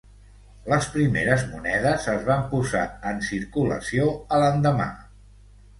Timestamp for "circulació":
3.29-4.13